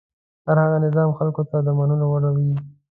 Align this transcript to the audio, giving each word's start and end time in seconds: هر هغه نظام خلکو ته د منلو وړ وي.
هر 0.45 0.57
هغه 0.63 0.77
نظام 0.85 1.09
خلکو 1.19 1.41
ته 1.49 1.57
د 1.65 1.69
منلو 1.77 2.05
وړ 2.09 2.23
وي. 2.35 2.53